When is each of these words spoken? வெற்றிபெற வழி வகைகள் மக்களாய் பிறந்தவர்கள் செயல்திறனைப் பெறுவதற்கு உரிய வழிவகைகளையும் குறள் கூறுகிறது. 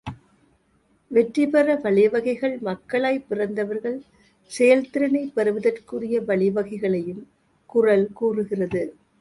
வெற்றிபெற 1.11 1.75
வழி 1.75 2.07
வகைகள் 2.07 2.55
மக்களாய் 2.59 3.19
பிறந்தவர்கள் 3.19 3.99
செயல்திறனைப் 4.51 5.33
பெறுவதற்கு 5.33 5.95
உரிய 5.95 6.21
வழிவகைகளையும் 6.21 7.23
குறள் 7.69 8.07
கூறுகிறது. 8.13 8.83